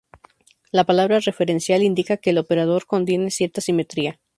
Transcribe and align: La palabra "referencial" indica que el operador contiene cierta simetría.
La 0.71 0.83
palabra 0.83 1.19
"referencial" 1.19 1.83
indica 1.83 2.17
que 2.17 2.31
el 2.31 2.39
operador 2.39 2.87
contiene 2.87 3.29
cierta 3.29 3.61
simetría. 3.61 4.19